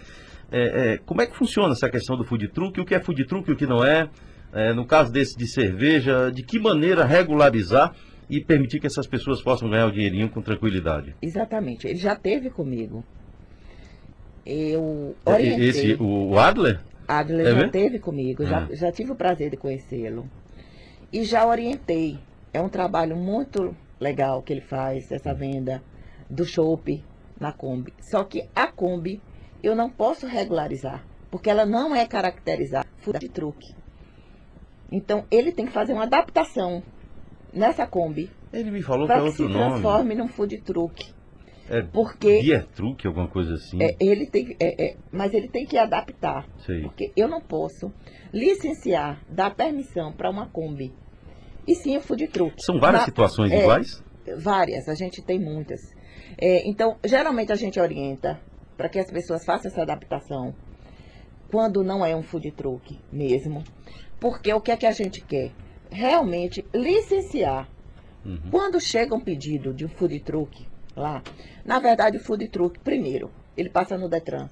É, 0.51 0.93
é, 0.93 0.97
como 0.97 1.21
é 1.21 1.27
que 1.27 1.35
funciona 1.35 1.73
essa 1.73 1.89
questão 1.89 2.17
do 2.17 2.23
food 2.23 2.47
truck? 2.49 2.79
O 2.79 2.85
que 2.85 2.95
é 2.95 2.99
food 2.99 3.23
truck 3.25 3.49
e 3.49 3.53
o 3.53 3.55
que 3.55 3.67
não 3.67 3.83
é? 3.83 4.09
é? 4.51 4.73
No 4.73 4.85
caso 4.85 5.11
desse 5.11 5.37
de 5.37 5.47
cerveja, 5.47 6.31
de 6.31 6.43
que 6.43 6.59
maneira 6.59 7.05
regularizar 7.05 7.93
e 8.29 8.43
permitir 8.43 8.79
que 8.79 8.87
essas 8.87 9.07
pessoas 9.07 9.41
possam 9.41 9.69
ganhar 9.69 9.87
o 9.87 9.91
dinheirinho 9.91 10.29
com 10.29 10.41
tranquilidade? 10.41 11.15
Exatamente. 11.21 11.87
Ele 11.87 11.97
já 11.97 12.15
teve 12.15 12.49
comigo. 12.49 13.03
Eu 14.45 15.15
é, 15.25 15.31
orientei. 15.31 15.69
Esse, 15.69 15.97
o 15.99 16.37
Adler? 16.39 16.79
Adler 17.07 17.45
é 17.45 17.49
já 17.49 17.55
mesmo? 17.55 17.71
teve 17.71 17.99
comigo. 17.99 18.45
Já, 18.45 18.59
ah. 18.59 18.75
já 18.75 18.91
tive 18.91 19.11
o 19.11 19.15
prazer 19.15 19.51
de 19.51 19.57
conhecê-lo. 19.57 20.27
E 21.13 21.23
já 21.23 21.45
orientei. 21.45 22.17
É 22.51 22.59
um 22.61 22.69
trabalho 22.69 23.15
muito 23.15 23.75
legal 23.99 24.41
que 24.41 24.53
ele 24.53 24.61
faz, 24.61 25.11
essa 25.11 25.33
venda 25.33 25.81
do 26.29 26.45
chopp 26.45 27.03
na 27.39 27.51
Kombi. 27.51 27.93
Só 27.99 28.23
que 28.23 28.47
a 28.55 28.67
Kombi 28.67 29.21
eu 29.61 29.75
não 29.75 29.89
posso 29.89 30.27
regularizar, 30.27 31.05
porque 31.29 31.49
ela 31.49 31.65
não 31.65 31.95
é 31.95 32.05
caracterizada 32.05 32.87
de 33.19 33.29
truque. 33.29 33.73
Então 34.91 35.25
ele 35.29 35.51
tem 35.51 35.65
que 35.65 35.71
fazer 35.71 35.93
uma 35.93 36.03
adaptação 36.03 36.83
nessa 37.53 37.85
Kombi. 37.85 38.29
Ele 38.51 38.71
me 38.71 38.81
falou 38.81 39.07
que 39.07 39.13
é 39.13 39.21
outro 39.21 39.43
nome. 39.43 39.53
Para 39.53 39.63
que 39.63 39.67
se 39.67 39.81
transforme 39.81 40.15
num 40.15 40.27
food 40.27 40.61
truck. 40.61 41.13
É 41.69 41.83
porque 41.83 42.41
beer 42.41 42.65
truck, 42.73 43.05
alguma 43.05 43.27
coisa 43.27 43.53
assim. 43.53 43.77
É, 43.79 43.95
ele 43.99 44.25
tem, 44.25 44.55
é, 44.59 44.85
é, 44.85 44.97
mas 45.11 45.33
ele 45.35 45.47
tem 45.47 45.65
que 45.65 45.77
adaptar. 45.77 46.47
Sei. 46.65 46.81
Porque 46.81 47.11
eu 47.15 47.27
não 47.27 47.39
posso 47.39 47.93
licenciar, 48.33 49.21
dar 49.29 49.53
permissão 49.53 50.11
para 50.11 50.31
uma 50.31 50.47
Kombi 50.47 50.91
e 51.69 51.75
sim 51.75 51.95
o 51.95 52.01
food 52.01 52.27
truck. 52.29 52.55
São 52.63 52.79
várias 52.79 53.01
Na, 53.01 53.05
situações 53.05 53.51
é, 53.51 53.61
iguais? 53.61 54.03
Várias, 54.35 54.89
a 54.89 54.95
gente 54.95 55.21
tem 55.21 55.39
muitas. 55.39 55.93
É, 56.35 56.67
então, 56.67 56.97
geralmente 57.05 57.51
a 57.51 57.55
gente 57.55 57.79
orienta 57.79 58.41
para 58.75 58.89
que 58.89 58.97
as 58.97 59.11
pessoas 59.11 59.45
façam 59.45 59.69
essa 59.69 59.83
adaptação 59.83 60.55
quando 61.51 61.83
não 61.83 62.03
é 62.03 62.15
um 62.15 62.23
food 62.23 62.49
truck 62.51 62.99
mesmo. 63.11 63.63
Porque 64.19 64.51
o 64.51 64.59
que 64.59 64.71
é 64.71 64.77
que 64.77 64.87
a 64.87 64.91
gente 64.91 65.21
quer? 65.21 65.51
Realmente 65.91 66.65
licenciar. 66.73 67.69
Uhum. 68.25 68.39
Quando 68.49 68.81
chega 68.81 69.13
um 69.13 69.19
pedido 69.19 69.71
de 69.71 69.85
um 69.85 69.89
food 69.89 70.19
truck 70.21 70.67
lá, 70.95 71.21
na 71.63 71.79
verdade 71.79 72.17
o 72.17 72.19
food 72.19 72.47
truck, 72.47 72.79
primeiro, 72.79 73.29
ele 73.55 73.69
passa 73.69 73.95
no 73.95 74.09
Detran. 74.09 74.49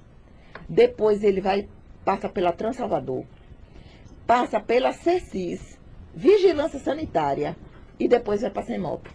Depois 0.68 1.24
ele 1.24 1.40
vai, 1.40 1.68
passa 2.04 2.28
pela 2.28 2.52
Transalvador. 2.52 3.24
Passa 4.24 4.60
pela 4.60 4.92
CECIS 4.92 5.77
vigilância 6.18 6.80
sanitária 6.80 7.56
e 7.98 8.08
depois 8.08 8.40
vai 8.40 8.50
para 8.50 8.62
a 8.62 8.66
CEMOP. 8.66 9.08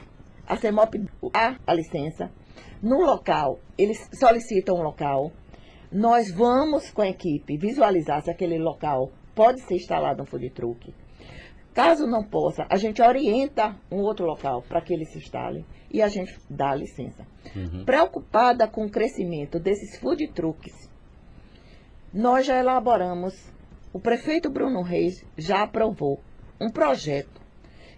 A 0.47 0.55
CEMOP 0.55 0.95
dá 1.33 1.59
a 1.67 1.73
licença. 1.73 2.31
No 2.81 3.01
local, 3.01 3.59
eles 3.77 4.09
solicitam 4.13 4.77
um 4.77 4.81
local. 4.81 5.29
Nós 5.91 6.31
vamos 6.31 6.91
com 6.91 7.01
a 7.01 7.09
equipe 7.09 7.57
visualizar 7.57 8.21
se 8.21 8.31
aquele 8.31 8.57
local 8.57 9.11
pode 9.35 9.61
ser 9.63 9.75
instalado 9.75 10.23
um 10.23 10.25
food 10.25 10.49
truck. 10.51 10.95
Caso 11.73 12.07
não 12.07 12.23
possa, 12.23 12.65
a 12.69 12.77
gente 12.77 13.01
orienta 13.01 13.75
um 13.91 13.97
outro 13.97 14.25
local 14.25 14.61
para 14.61 14.79
que 14.79 14.93
ele 14.93 15.05
se 15.05 15.17
instale 15.17 15.65
e 15.91 16.01
a 16.01 16.07
gente 16.07 16.39
dá 16.49 16.71
a 16.71 16.75
licença. 16.75 17.27
Uhum. 17.53 17.83
Preocupada 17.83 18.65
com 18.65 18.85
o 18.85 18.89
crescimento 18.89 19.59
desses 19.59 19.99
food 19.99 20.25
trucks, 20.29 20.89
nós 22.13 22.45
já 22.45 22.59
elaboramos, 22.59 23.33
o 23.91 23.99
prefeito 23.99 24.49
Bruno 24.49 24.81
Reis 24.83 25.25
já 25.37 25.63
aprovou 25.63 26.21
um 26.63 26.69
projeto 26.69 27.41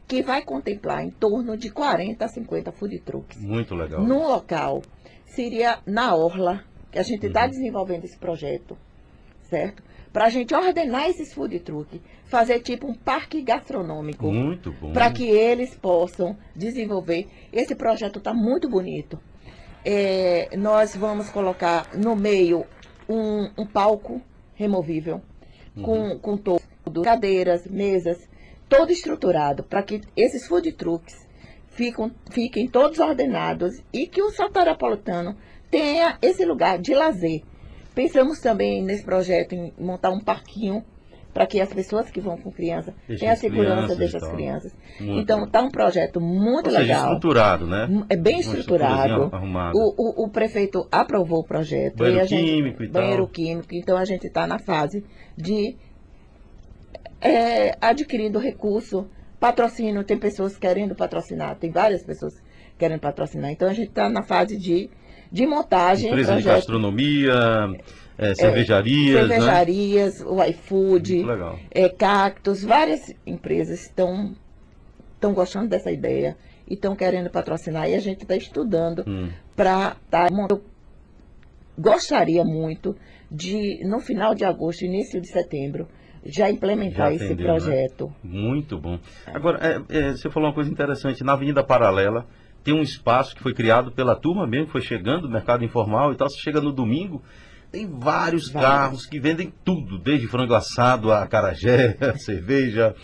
que 0.08 0.22
vai 0.22 0.44
contemplar 0.44 1.04
em 1.04 1.10
torno 1.10 1.58
de 1.58 1.70
40 1.70 2.24
a 2.24 2.28
50 2.28 2.72
food 2.72 3.00
trucks. 3.00 3.38
Muito 3.40 3.74
legal. 3.76 4.04
Num 4.04 4.28
local, 4.28 4.82
seria 5.26 5.80
na 5.86 6.16
Orla, 6.16 6.64
que 6.92 7.00
a 7.00 7.04
gente 7.04 7.26
está 7.26 7.44
uhum. 7.44 7.50
desenvolvendo 7.50 8.06
esse 8.06 8.18
projeto, 8.18 8.78
certo? 9.50 9.84
Para 10.14 10.26
a 10.26 10.30
gente 10.30 10.54
ordenar 10.54 11.10
esses 11.10 11.34
food 11.34 11.60
trucks, 11.60 12.00
fazer 12.26 12.62
tipo 12.62 12.88
um 12.88 12.94
parque 12.94 13.42
gastronômico. 13.42 14.32
Muito 14.32 14.72
bom. 14.72 14.94
Para 14.94 15.12
que 15.12 15.26
eles 15.26 15.76
possam 15.76 16.38
desenvolver. 16.56 17.28
Esse 17.52 17.76
projeto 17.76 18.20
está 18.20 18.34
muito 18.34 18.70
bonito. 18.70 19.20
É, 19.84 20.56
nós 20.56 20.96
vamos 20.96 21.30
colocar 21.30 21.90
no 21.94 22.16
meio 22.16 22.66
um, 23.10 23.50
um 23.58 23.66
palco 23.66 24.22
removível, 24.56 25.22
uhum. 25.76 25.84
com, 25.84 26.20
com 26.20 26.38
todo, 26.38 27.02
cadeiras, 27.04 27.68
mesas, 27.68 28.28
todo 28.68 28.92
estruturado 28.92 29.64
para 29.64 29.84
que 29.84 30.02
esses 30.16 30.48
food 30.48 30.72
trucks 30.74 31.28
fiquem, 31.70 32.12
fiquem 32.32 32.68
todos 32.68 33.00
ordenados 33.00 33.82
e 33.94 34.08
que 34.08 34.22
o 34.22 34.32
Santarapolitano 34.32 35.36
tenha 35.70 36.18
esse 36.22 36.46
lugar 36.46 36.80
de 36.80 36.94
lazer. 36.94 37.42
Pensamos 37.94 38.40
também 38.40 38.84
nesse 38.84 39.04
projeto 39.04 39.54
em 39.54 39.74
montar 39.78 40.10
um 40.10 40.20
parquinho 40.20 40.84
para 41.36 41.46
que 41.46 41.60
as 41.60 41.74
pessoas 41.74 42.10
que 42.10 42.22
vão 42.22 42.38
com 42.38 42.50
criança 42.50 42.94
tenham 43.08 43.34
a 43.34 43.36
segurança 43.36 43.94
dessas 43.94 44.26
crianças. 44.30 44.74
Muito 45.02 45.20
então, 45.20 45.44
está 45.44 45.62
um 45.62 45.70
projeto 45.70 46.22
muito 46.22 46.68
Ou 46.68 46.74
legal. 46.74 47.00
Seja, 47.00 47.14
estruturado, 47.14 47.68
né? 47.68 48.06
É 48.10 48.16
bem 48.16 48.40
estruturado. 48.40 49.30
O, 49.74 50.24
o, 50.24 50.24
o, 50.24 50.30
prefeito 50.30 50.88
aprovou 50.90 51.40
o 51.40 51.44
projeto. 51.44 51.98
Banheiro 51.98 52.24
e 52.24 52.28
gente, 52.28 52.46
químico 52.46 52.84
e 52.84 52.88
Banheiro 52.88 53.24
tal. 53.24 53.28
químico. 53.28 53.68
Então, 53.74 53.98
a 53.98 54.06
gente 54.06 54.28
está 54.28 54.48
na 54.48 54.60
fase 54.60 55.04
de 55.36 55.76
é, 57.22 57.76
adquirindo 57.82 58.40
recurso, 58.40 59.08
patrocínio, 59.40 60.04
tem 60.04 60.18
pessoas 60.18 60.58
querendo 60.58 60.96
patrocinar, 60.96 61.56
tem 61.56 61.72
várias 61.72 62.04
pessoas 62.04 62.42
querendo 62.78 63.00
patrocinar. 63.00 63.52
Então 63.52 63.68
a 63.68 63.74
gente 63.74 63.90
está 63.90 64.10
na 64.10 64.24
fase 64.24 64.58
de, 64.58 64.90
de 65.32 65.46
montagem. 65.46 66.10
Empresa 66.10 66.34
projeto, 66.34 66.52
de 66.52 66.56
gastronomia, 66.58 67.34
é, 68.18 68.34
cervejarias. 68.34 69.16
É, 69.16 69.28
cervejarias, 69.28 70.20
né? 70.20 70.26
o 70.28 70.44
iFood, 70.44 71.26
é, 71.72 71.90
Cactus, 71.90 72.64
várias 72.64 73.14
empresas 73.26 73.82
estão, 73.82 74.36
estão 75.14 75.34
gostando 75.34 75.68
dessa 75.68 75.92
ideia 75.92 76.38
e 76.68 76.74
estão 76.74 76.96
querendo 76.96 77.30
patrocinar. 77.30 77.90
E 77.90 77.96
a 77.96 78.00
gente 78.00 78.24
está 78.24 78.36
estudando 78.36 79.04
hum. 79.08 79.30
para. 79.56 79.96
Tá, 80.10 80.28
eu 80.50 80.62
gostaria 81.78 82.44
muito 82.44 82.96
de, 83.30 83.84
no 83.86 84.00
final 84.00 84.34
de 84.34 84.46
agosto, 84.46 84.86
início 84.86 85.20
de 85.20 85.28
setembro, 85.28 85.88
já 86.26 86.50
implementar 86.50 87.12
já 87.12 87.14
esse 87.14 87.36
né? 87.36 87.44
projeto. 87.44 88.08
Né? 88.24 88.40
Muito 88.40 88.80
bom. 88.80 89.00
Agora, 89.28 89.60
é, 89.62 89.98
é, 89.98 90.12
você 90.12 90.30
falou 90.30 90.50
uma 90.50 90.56
coisa 90.56 90.72
interessante. 90.72 91.24
Na 91.24 91.34
Avenida 91.34 91.64
Paralela 91.64 92.26
tem 92.64 92.74
um 92.74 92.82
espaço 92.82 93.36
que 93.36 93.44
foi 93.44 93.54
criado 93.54 93.92
pela 93.92 94.16
turma 94.16 94.48
mesmo, 94.48 94.68
que 94.68 94.72
foi 94.72 94.82
chegando, 94.82 95.30
mercado 95.30 95.64
informal 95.64 96.12
e 96.12 96.16
tal. 96.16 96.30
Você 96.30 96.40
chega 96.40 96.60
no 96.60 96.72
domingo, 96.72 97.22
tem 97.72 97.88
vários, 97.88 98.50
vários. 98.50 98.72
carros 98.72 99.06
que 99.06 99.20
vendem 99.20 99.54
tudo, 99.64 100.00
desde 100.00 100.28
frango 100.28 100.56
assado 100.56 101.12
a 101.12 101.28
carajé, 101.28 101.96
a 102.02 102.18
cerveja, 102.18 102.96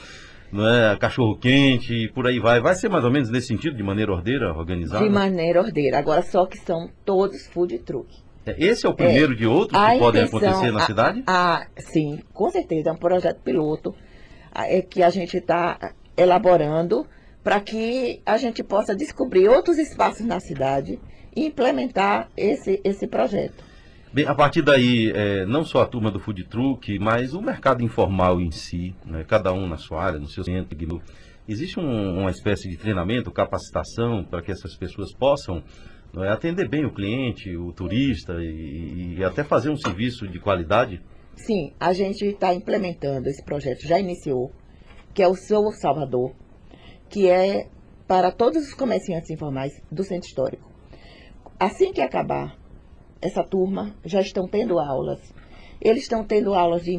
não 0.51 0.68
é, 0.68 0.98
cachorro 0.98 1.38
quente 1.38 1.94
e 1.94 2.12
por 2.12 2.25
aí 2.25 2.40
vai. 2.40 2.60
Vai 2.60 2.74
ser 2.74 2.90
mais 2.90 3.04
ou 3.04 3.12
menos 3.12 3.30
nesse 3.30 3.48
sentido, 3.48 3.75
de 3.75 3.84
maneira 3.84 4.12
ordeira, 4.12 4.51
organizada? 4.51 5.04
De 5.04 5.10
maneira 5.10 5.62
ordeira. 5.62 6.00
Agora 6.00 6.24
só 6.24 6.46
que 6.48 6.58
são 6.58 6.90
todos 7.06 7.48
food 7.48 7.78
truck. 7.80 8.30
É, 8.45 8.55
esse 8.57 8.86
é 8.86 8.89
o 8.89 8.93
primeiro 8.93 9.33
é, 9.33 9.36
de 9.36 9.45
outros 9.45 9.79
que 9.79 10.00
podem 10.00 10.24
acontecer 10.24 10.71
na 10.71 10.83
a, 10.83 10.86
cidade? 10.86 11.24
A, 11.27 11.67
sim, 11.77 12.19
com 12.33 12.50
certeza. 12.50 12.89
É 12.89 12.93
um 12.93 12.98
projeto 12.98 13.41
piloto 13.41 13.95
é, 14.53 14.81
que 14.81 15.03
a 15.03 15.10
gente 15.10 15.38
está 15.38 15.93
elaborando 16.17 17.05
para 17.43 17.60
que 17.60 18.21
a 18.25 18.38
gente 18.38 18.63
possa 18.63 18.95
descobrir 18.95 19.48
outros 19.48 19.77
espaços 19.77 20.25
na 20.25 20.39
cidade 20.39 21.00
e 21.36 21.45
implementar 21.45 22.29
esse, 22.36 22.79
esse 22.83 23.07
projeto. 23.07 23.63
Bem, 24.13 24.27
a 24.27 24.36
partir 24.36 24.62
daí, 24.62 25.12
é, 25.15 25.45
não 25.45 25.63
só 25.63 25.81
a 25.81 25.86
turma 25.86 26.12
do 26.12 26.19
food 26.19 26.43
truck, 26.45 27.00
mas 27.00 27.33
o 27.33 27.41
mercado 27.41 27.81
informal 27.81 28.41
em 28.41 28.51
si, 28.51 28.93
né, 29.05 29.24
cada 29.25 29.53
um 29.53 29.67
na 29.67 29.77
sua 29.77 30.03
área, 30.03 30.19
no 30.19 30.27
seu 30.27 30.43
centro, 30.43 31.01
existe 31.48 31.79
um, 31.79 32.19
uma 32.19 32.29
espécie 32.29 32.69
de 32.69 32.75
treinamento, 32.75 33.31
capacitação 33.31 34.24
para 34.24 34.41
que 34.41 34.51
essas 34.51 34.75
pessoas 34.75 35.13
possam 35.13 35.63
é, 36.18 36.30
atender 36.30 36.68
bem 36.68 36.86
o 36.86 36.94
cliente, 36.94 37.56
o 37.56 37.72
turista 37.72 38.34
e, 38.41 39.15
e 39.18 39.24
até 39.24 39.44
fazer 39.44 39.70
um 39.70 39.77
serviço 39.77 40.27
de 40.27 40.39
qualidade? 40.39 41.01
Sim, 41.36 41.74
a 41.80 41.94
gente 41.94 42.25
está 42.25 42.53
implementando 42.53 43.30
esse 43.30 43.44
projeto, 43.44 43.88
já 43.88 44.00
iniciou, 44.00 44.51
que 45.13 45.24
é 45.24 45.27
o 45.27 45.36
Sou 45.36 45.72
Salvador, 45.72 46.34
que 47.10 47.30
é 47.30 47.68
para 48.08 48.32
todos 48.32 48.68
os 48.68 48.74
comerciantes 48.74 49.30
informais 49.30 49.72
do 49.91 50.03
centro 50.03 50.27
histórico. 50.27 50.70
Assim 51.60 51.94
que 51.94 52.01
acabar 52.01 52.58
essa 53.22 53.44
turma 53.44 53.96
já 54.03 54.20
estão 54.20 54.48
tendo 54.48 54.80
aulas. 54.80 55.20
Eles 55.80 56.03
estão 56.03 56.24
tendo 56.24 56.53
aulas 56.53 56.84
de 56.84 56.94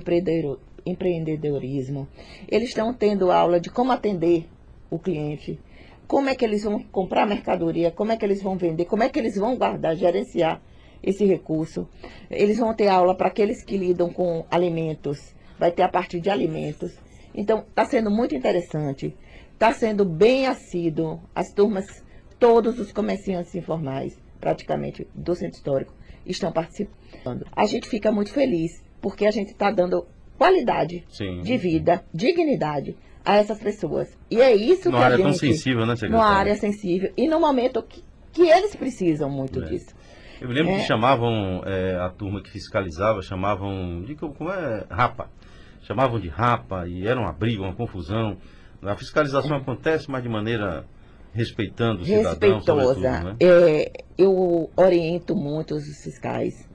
empreendedorismo. 0.87 2.09
Eles 2.49 2.69
estão 2.69 2.95
tendo 2.95 3.31
aula 3.31 3.61
de 3.61 3.71
como 3.71 3.93
atender 3.93 4.49
o 4.91 4.99
cliente. 4.99 5.59
Como 6.07 6.29
é 6.29 6.35
que 6.35 6.45
eles 6.45 6.65
vão 6.65 6.83
comprar 6.83 7.27
mercadoria, 7.27 7.91
como 7.91 8.13
é 8.13 8.17
que 8.17 8.25
eles 8.25 8.43
vão 8.43 8.57
vender, 8.57 8.85
como 8.85 9.03
é 9.03 9.09
que 9.09 9.19
eles 9.19 9.37
vão 9.37 9.57
guardar, 9.57 9.97
gerenciar 9.97 10.61
esse 11.03 11.25
recurso. 11.25 11.89
Eles 12.31 12.59
vão 12.59 12.75
ter 12.75 12.89
aula 12.89 13.15
para 13.15 13.29
aqueles 13.29 13.65
que 13.65 13.77
lidam 13.77 14.13
com 14.13 14.47
alimentos, 14.51 15.35
vai 15.59 15.73
ter 15.73 15.83
a 15.83 15.89
partir 15.89 16.21
de 16.21 16.31
alimentos. 16.31 16.93
Então, 17.35 17.61
está 17.61 17.85
sendo 17.85 18.11
muito 18.11 18.35
interessante, 18.35 19.17
está 19.53 19.73
sendo 19.73 20.05
bem 20.05 20.47
assíduo, 20.47 21.21
as 21.35 21.53
turmas, 21.53 22.05
todos 22.39 22.79
os 22.79 22.93
comerciantes 22.93 23.55
informais, 23.55 24.19
praticamente, 24.41 25.07
do 25.15 25.35
Centro 25.35 25.57
Histórico, 25.57 25.95
estão 26.27 26.53
participando. 26.53 27.47
A 27.55 27.67
gente 27.67 27.89
fica 27.89 28.13
muito 28.13 28.33
feliz, 28.33 28.83
porque 29.01 29.27
a 29.27 29.31
gente 29.31 29.53
está 29.53 29.71
dando 29.71 30.07
qualidade 30.37 31.05
Sim. 31.09 31.41
de 31.41 31.57
vida, 31.57 32.05
dignidade 32.13 32.97
a 33.25 33.37
essas 33.37 33.59
pessoas. 33.59 34.17
E 34.31 34.41
é 34.41 34.55
isso 34.55 34.91
numa 34.91 34.99
que 34.99 35.03
a 35.03 35.07
área 35.07 35.17
gente... 35.17 35.27
tão 35.27 35.33
sensível, 35.35 35.87
né, 35.87 35.97
secretária? 35.97 36.25
Numa 36.25 36.39
área 36.39 36.55
sensível. 36.57 37.13
E 37.17 37.29
no 37.29 37.41
momento 37.41 37.83
que, 37.83 38.03
que 38.33 38.43
eles 38.43 38.75
precisam 38.75 39.31
muito 39.31 39.63
é. 39.63 39.67
disso. 39.67 39.95
Eu 40.41 40.49
me 40.49 40.55
lembro 40.55 40.73
é. 40.73 40.79
que 40.79 40.87
chamavam 40.87 41.63
é, 41.65 41.97
a 41.97 42.11
turma 42.11 42.43
que 42.43 42.51
fiscalizava, 42.51 43.23
chamavam 43.23 44.03
de 44.03 44.17
como 44.17 44.51
é 44.51 44.85
rapa. 44.91 45.31
Chamavam 45.83 46.19
de 46.19 46.29
rapa 46.29 46.87
e 46.89 47.07
era 47.07 47.19
uma 47.19 47.33
briga, 47.33 47.63
uma 47.63 47.75
confusão. 47.75 48.37
A 48.83 48.97
fiscalização 48.97 49.57
acontece, 49.57 50.11
mas 50.11 50.23
de 50.23 50.29
maneira 50.29 50.85
respeitando 51.33 52.03
o 52.03 52.05
cidadão, 52.05 52.57
Respeitosa. 52.57 53.21
Né? 53.23 53.37
É, 53.41 53.93
eu 54.19 54.71
oriento 54.77 55.35
muito 55.35 55.75
os 55.75 55.85
fiscais. 56.03 56.69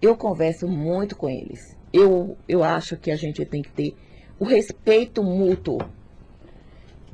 Eu 0.00 0.16
converso 0.16 0.66
muito 0.66 1.14
com 1.14 1.28
eles. 1.28 1.76
Eu, 1.92 2.36
eu 2.48 2.64
acho 2.64 2.96
que 2.96 3.10
a 3.10 3.16
gente 3.16 3.44
tem 3.44 3.62
que 3.62 3.70
ter 3.70 3.94
o 4.40 4.44
respeito 4.46 5.22
mútuo. 5.22 5.76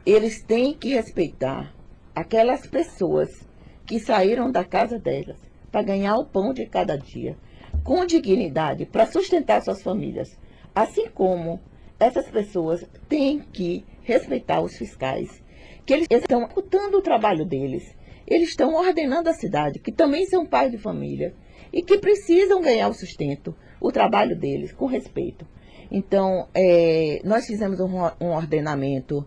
Eles 0.07 0.41
têm 0.45 0.73
que 0.73 0.91
respeitar 0.91 1.75
aquelas 2.15 2.69
pessoas 2.69 3.45
que 3.85 3.99
saíram 3.99 4.49
da 4.49 4.65
casa 4.65 4.97
delas 4.97 5.37
para 5.73 5.83
ganhar 5.83 6.17
o 6.19 6.25
pão 6.25 6.55
de 6.55 6.67
cada 6.67 6.97
dia, 6.97 7.37
com 7.83 8.07
dignidade, 8.07 8.87
para 8.87 9.07
sustentar 9.07 9.61
suas 9.61 9.83
famílias. 9.83 10.39
Assim 10.73 11.09
como 11.11 11.61
essas 11.99 12.31
pessoas 12.31 12.89
têm 13.09 13.41
que 13.41 13.85
respeitar 14.05 14.61
os 14.61 14.77
fiscais 14.77 15.43
que 15.85 15.95
eles 15.95 16.07
estão 16.09 16.45
executando 16.45 16.99
o 16.99 17.03
trabalho 17.03 17.45
deles. 17.45 17.93
Eles 18.25 18.51
estão 18.51 18.73
ordenando 18.75 19.29
a 19.29 19.35
cidade, 19.35 19.81
que 19.81 19.91
também 19.91 20.27
são 20.27 20.47
pais 20.47 20.71
de 20.71 20.79
família 20.79 21.35
e 21.73 21.83
que 21.83 21.99
precisam 21.99 22.63
ganhar 22.63 22.89
o 22.89 22.95
sustento, 22.95 23.53
o 23.81 23.91
trabalho 23.91 24.39
deles, 24.39 24.73
com 24.73 24.87
respeito. 24.87 25.45
Então, 25.91 26.49
é, 26.55 27.21
nós 27.25 27.47
fizemos 27.47 27.81
um, 27.81 27.91
um 28.21 28.33
ordenamento 28.33 29.25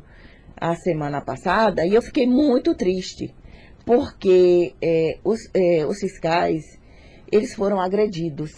a 0.60 0.76
semana 0.76 1.22
passada 1.22 1.86
e 1.86 1.94
eu 1.94 2.02
fiquei 2.02 2.28
muito 2.28 2.76
triste, 2.76 3.34
porque 3.86 4.74
é, 4.82 5.18
os, 5.24 5.40
é, 5.54 5.86
os 5.86 6.00
fiscais, 6.00 6.78
eles 7.32 7.56
foram 7.56 7.80
agredidos. 7.80 8.52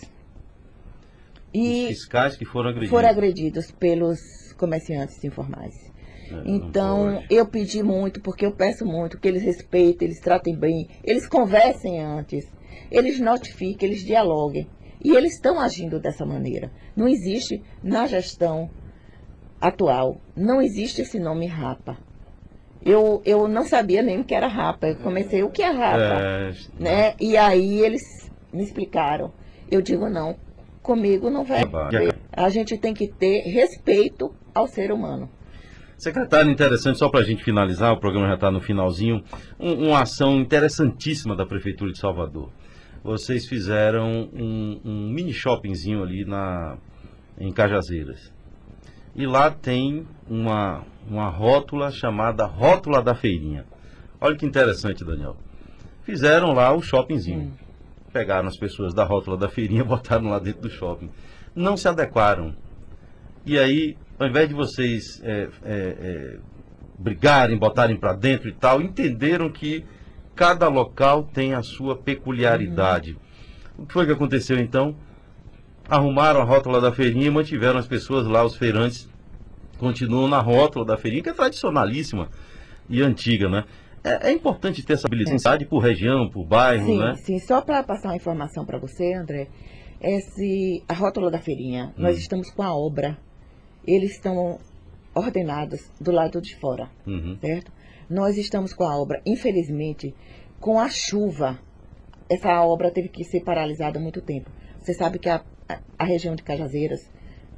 E 1.54 1.84
os 1.84 1.88
fiscais 1.90 2.36
que 2.36 2.46
foram 2.46 2.70
agredidos? 2.70 2.90
Foram 2.90 3.10
agredidos 3.10 3.72
pelos 3.72 4.20
comerciantes 4.58 5.24
informais. 5.24 5.92
É, 6.32 6.44
então, 6.46 7.22
eu 7.30 7.46
pedi 7.46 7.84
muito, 7.84 8.22
porque 8.22 8.46
eu 8.46 8.52
peço 8.52 8.86
muito 8.86 9.20
que 9.20 9.28
eles 9.28 9.44
respeitem, 9.44 10.08
eles 10.08 10.20
tratem 10.20 10.56
bem, 10.56 10.88
eles 11.04 11.28
conversem 11.28 12.02
antes, 12.02 12.46
eles 12.90 13.20
notifiquem, 13.20 13.90
eles 13.90 14.04
dialoguem. 14.04 14.68
E 15.04 15.16
eles 15.16 15.34
estão 15.34 15.60
agindo 15.60 16.00
dessa 16.00 16.26
maneira. 16.26 16.72
Não 16.96 17.08
existe 17.08 17.62
na 17.84 18.06
gestão 18.06 18.70
atual, 19.60 20.20
não 20.36 20.62
existe 20.62 21.02
esse 21.02 21.20
nome 21.20 21.46
rapa. 21.46 21.98
Eu, 22.84 23.22
eu 23.26 23.48
não 23.48 23.64
sabia 23.64 24.02
nem 24.02 24.20
o 24.20 24.24
que 24.24 24.34
era 24.34 24.48
rapa. 24.48 24.88
Eu 24.88 24.96
comecei, 24.98 25.44
o 25.44 25.52
que 25.52 25.62
é 25.62 25.70
rapa? 25.70 26.20
É... 26.20 26.52
Né? 26.80 27.14
E 27.20 27.38
aí 27.38 27.80
eles 27.80 28.32
me 28.52 28.64
explicaram. 28.64 29.32
Eu 29.70 29.82
digo, 29.82 30.10
não, 30.10 30.36
comigo 30.82 31.30
não 31.30 31.46
vai. 31.46 31.62
A 32.32 32.50
gente 32.50 32.78
tem 32.78 32.94
que 32.94 33.08
ter 33.08 33.42
respeito 33.42 34.34
ao 34.54 34.68
ser 34.68 34.92
humano. 34.92 35.30
Secretário, 35.98 36.50
interessante, 36.50 36.98
só 36.98 37.10
para 37.10 37.20
a 37.20 37.24
gente 37.24 37.44
finalizar, 37.44 37.94
o 37.94 38.00
programa 38.00 38.28
já 38.28 38.34
está 38.34 38.50
no 38.50 38.60
finalzinho, 38.60 39.24
um, 39.60 39.90
uma 39.90 40.02
ação 40.02 40.40
interessantíssima 40.40 41.36
da 41.36 41.46
Prefeitura 41.46 41.92
de 41.92 42.00
Salvador. 42.00 42.50
Vocês 43.04 43.48
fizeram 43.48 44.30
um, 44.34 44.82
um 44.84 45.10
mini 45.10 45.34
shoppingzinho 45.34 46.04
ali 46.04 46.24
na, 46.26 46.78
em 47.40 47.52
Cajazeiras. 47.52 48.32
E 49.16 49.26
lá 49.26 49.50
tem 49.50 50.08
uma, 50.30 50.84
uma 51.08 51.30
rótula 51.30 51.92
chamada 51.92 52.46
Rótula 52.46 53.02
da 53.02 53.16
Feirinha. 53.16 53.66
Olha 54.20 54.36
que 54.36 54.46
interessante, 54.46 55.04
Daniel. 55.04 55.36
Fizeram 56.04 56.54
lá 56.54 56.74
o 56.74 56.82
shoppingzinho. 56.82 57.42
Hum. 57.42 57.52
Pegaram 58.14 58.48
as 58.48 58.58
pessoas 58.58 58.94
da 58.94 59.04
rótula 59.04 59.38
da 59.38 59.50
feirinha, 59.50 59.84
botaram 59.86 60.30
lá 60.30 60.38
dentro 60.38 60.62
do 60.62 60.70
shopping. 60.70 61.10
Não 61.56 61.76
se 61.76 61.88
adequaram. 61.88 62.54
E 63.46 63.58
aí 63.58 63.98
ao 64.22 64.28
invés 64.28 64.48
de 64.48 64.54
vocês 64.54 65.20
é, 65.24 65.32
é, 65.32 65.50
é, 65.66 66.38
brigarem, 67.00 67.58
botarem 67.58 67.98
para 67.98 68.14
dentro 68.14 68.48
e 68.48 68.54
tal, 68.54 68.80
entenderam 68.80 69.52
que 69.52 69.84
cada 70.36 70.68
local 70.68 71.24
tem 71.34 71.54
a 71.54 71.62
sua 71.62 71.96
peculiaridade. 71.96 73.12
Uhum. 73.78 73.84
O 73.84 73.86
que 73.86 73.94
foi 73.94 74.06
que 74.06 74.12
aconteceu 74.12 74.60
então? 74.60 74.96
Arrumaram 75.90 76.42
a 76.42 76.44
rótula 76.44 76.80
da 76.80 76.92
feirinha 76.92 77.28
e 77.28 77.32
mantiveram 77.32 77.80
as 77.80 77.88
pessoas 77.88 78.28
lá, 78.28 78.44
os 78.44 78.56
feirantes, 78.56 79.10
continuam 79.78 80.28
na 80.28 80.40
rótula 80.40 80.86
da 80.86 80.98
feirinha, 80.98 81.24
que 81.24 81.30
é 81.30 81.34
tradicionalíssima 81.34 82.30
e 82.90 83.02
antiga, 83.02 83.50
né? 83.50 83.66
É, 84.04 84.30
é 84.30 84.32
importante 84.32 84.84
ter 84.84 84.94
essa 84.94 85.08
habilidade 85.08 85.66
por 85.66 85.80
região, 85.80 86.30
por 86.30 86.46
bairro, 86.46 86.86
sim, 86.86 86.98
né? 86.98 87.16
Sim, 87.18 87.40
só 87.40 87.62
para 87.62 87.84
passar 87.84 88.10
uma 88.10 88.16
informação 88.16 88.66
para 88.66 88.78
você, 88.78 89.14
André, 89.14 89.48
esse, 90.02 90.84
a 90.88 90.94
rótula 90.94 91.30
da 91.30 91.40
feirinha, 91.40 91.94
hum. 91.98 92.04
nós 92.04 92.18
estamos 92.18 92.50
com 92.52 92.64
a 92.64 92.74
obra 92.74 93.18
eles 93.86 94.12
estão 94.12 94.60
ordenados 95.14 95.92
do 96.00 96.12
lado 96.12 96.42
de 96.42 96.56
fora, 96.58 96.90
uhum. 97.06 97.38
certo? 97.40 97.72
Nós 98.12 98.38
estamos 98.38 98.74
com 98.74 98.84
a 98.84 99.00
obra, 99.00 99.22
infelizmente, 99.26 100.14
com 100.60 100.78
a 100.78 100.90
chuva, 100.90 101.58
essa 102.30 102.62
obra 102.62 102.92
teve 102.92 103.08
que 103.08 103.24
ser 103.24 103.42
paralisada 103.42 103.98
há 103.98 104.02
muito 104.02 104.22
tempo. 104.22 104.52
Você 104.80 104.94
sabe 104.94 105.18
que 105.18 105.30
a, 105.30 105.42
a 105.98 106.04
região 106.04 106.36
de 106.36 106.44
Cajazeiras 106.44 107.10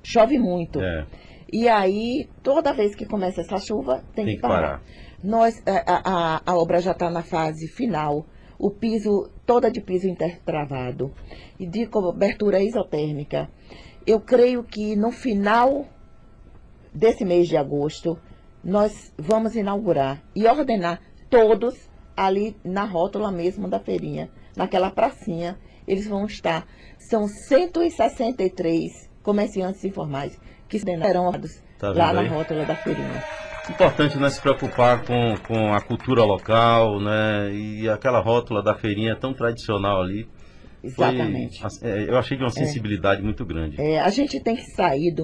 chove 0.04 0.38
muito. 0.38 0.80
É. 0.80 1.08
E 1.52 1.68
aí, 1.68 2.30
toda 2.44 2.72
vez 2.72 2.94
que 2.94 3.04
começa 3.04 3.42
essa 3.42 3.58
chuva, 3.58 4.04
tem, 4.14 4.26
tem 4.26 4.36
que 4.36 4.42
parar. 4.42 4.56
parar. 4.56 4.84
Nós, 5.24 5.60
a, 5.66 6.36
a, 6.36 6.42
a 6.46 6.56
obra 6.56 6.80
já 6.80 6.92
está 6.92 7.10
na 7.10 7.24
fase 7.24 7.68
final. 7.68 8.24
O 8.60 8.70
piso, 8.70 9.32
toda 9.48 9.72
de 9.72 9.82
piso 9.82 10.08
intertravado 10.08 11.12
e 11.60 11.66
de 11.66 11.88
cobertura 11.88 12.62
isotérmica. 12.62 13.50
Eu 14.06 14.20
creio 14.20 14.64
que 14.64 14.96
no 14.96 15.12
final 15.12 15.88
desse 16.94 17.26
mês 17.26 17.48
de 17.48 17.58
agosto, 17.58 18.20
nós 18.64 19.14
vamos 19.18 19.56
inaugurar 19.56 20.22
e 20.36 20.48
ordenar 20.48 21.02
todos 21.30 21.90
ali 22.16 22.56
na 22.64 22.86
rótula 22.86 23.32
mesmo 23.32 23.68
da 23.68 23.80
feirinha, 23.80 24.30
naquela 24.56 24.90
pracinha 24.90 25.58
eles 25.88 26.08
vão 26.08 26.26
estar. 26.26 26.66
São 26.98 27.28
163 27.28 29.10
comerciantes 29.22 29.84
informais 29.84 30.40
que 30.70 30.80
serão 30.80 31.32
tá 31.78 31.92
lá 31.92 32.14
na 32.14 32.28
rótula 32.28 32.66
da 32.66 32.76
feirinha. 32.76 33.24
Importante 33.70 34.18
né, 34.18 34.30
se 34.30 34.42
preocupar 34.42 35.06
com, 35.06 35.36
com 35.48 35.74
a 35.74 35.80
cultura 35.80 36.24
local, 36.24 37.00
né? 37.00 37.54
E 37.54 37.90
aquela 37.90 38.20
rótula 38.20 38.62
da 38.62 38.76
feirinha 38.76 39.16
tão 39.16 39.34
tradicional 39.34 40.02
ali. 40.02 40.28
Exatamente. 40.84 41.62
Foi, 41.62 41.90
é, 41.90 42.10
eu 42.10 42.18
achei 42.18 42.36
de 42.36 42.44
uma 42.44 42.50
é. 42.50 42.52
sensibilidade 42.52 43.22
é. 43.22 43.24
muito 43.24 43.46
grande. 43.46 43.80
É, 43.80 44.02
a 44.02 44.10
gente 44.10 44.40
tem 44.42 44.56
que 44.56 44.66
sair 44.72 45.16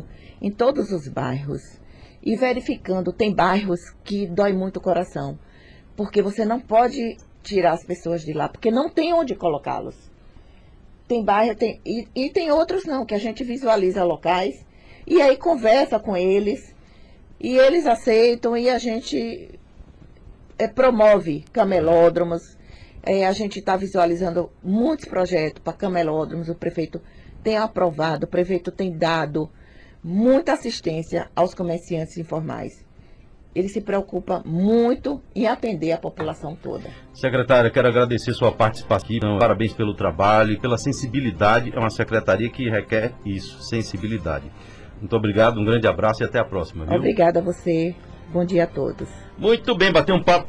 em 0.41 0.49
todos 0.49 0.91
os 0.91 1.07
bairros 1.09 1.78
e 2.23 2.35
verificando. 2.35 3.13
Tem 3.13 3.33
bairros 3.33 3.79
que 4.03 4.27
dói 4.27 4.53
muito 4.53 4.77
o 4.77 4.81
coração, 4.81 5.37
porque 5.95 6.21
você 6.21 6.45
não 6.45 6.59
pode 6.59 7.17
tirar 7.43 7.73
as 7.73 7.83
pessoas 7.83 8.23
de 8.23 8.33
lá, 8.33 8.49
porque 8.49 8.71
não 8.71 8.89
tem 8.89 9.13
onde 9.13 9.35
colocá-los. 9.35 9.95
Tem 11.07 11.23
bairro, 11.23 11.55
tem, 11.55 11.81
e, 11.85 12.07
e 12.15 12.29
tem 12.29 12.51
outros 12.51 12.85
não, 12.85 13.05
que 13.05 13.15
a 13.15 13.19
gente 13.19 13.43
visualiza 13.43 14.03
locais 14.03 14.63
e 15.07 15.21
aí 15.21 15.37
conversa 15.37 15.99
com 15.99 16.15
eles 16.15 16.75
e 17.39 17.57
eles 17.57 17.87
aceitam 17.87 18.55
e 18.55 18.69
a 18.69 18.77
gente 18.77 19.59
é, 20.57 20.67
promove 20.67 21.45
camelódromos. 21.51 22.57
É, 23.01 23.25
a 23.25 23.31
gente 23.31 23.59
está 23.59 23.75
visualizando 23.75 24.51
muitos 24.61 25.05
projetos 25.05 25.63
para 25.63 25.73
camelódromos. 25.73 26.49
O 26.49 26.53
prefeito 26.53 27.01
tem 27.41 27.57
aprovado, 27.57 28.25
o 28.25 28.29
prefeito 28.29 28.71
tem 28.71 28.95
dado 28.95 29.49
muita 30.03 30.53
assistência 30.53 31.29
aos 31.35 31.53
comerciantes 31.53 32.17
informais. 32.17 32.85
Ele 33.53 33.67
se 33.67 33.81
preocupa 33.81 34.43
muito 34.45 35.21
em 35.35 35.47
atender 35.47 35.91
a 35.91 35.97
população 35.97 36.55
toda. 36.55 36.89
Secretária, 37.13 37.69
quero 37.71 37.87
agradecer 37.87 38.31
sua 38.33 38.51
participação 38.51 39.05
aqui. 39.05 39.19
Parabéns 39.39 39.73
pelo 39.73 39.93
trabalho 39.95 40.53
e 40.53 40.59
pela 40.59 40.77
sensibilidade. 40.77 41.71
É 41.75 41.79
uma 41.79 41.89
secretaria 41.89 42.49
que 42.49 42.69
requer 42.69 43.13
isso, 43.25 43.61
sensibilidade. 43.63 44.51
Muito 44.99 45.15
obrigado, 45.15 45.59
um 45.59 45.65
grande 45.65 45.87
abraço 45.87 46.23
e 46.23 46.25
até 46.25 46.39
a 46.39 46.45
próxima. 46.45 46.85
Viu? 46.85 46.97
Obrigada 46.97 47.39
a 47.39 47.41
você. 47.41 47.95
Bom 48.31 48.45
dia 48.45 48.65
a 48.65 48.67
todos. 48.67 49.09
Muito 49.39 49.75
bem, 49.75 49.91
bater 49.91 50.13
um 50.13 50.21
papo 50.21 50.41
com 50.41 50.47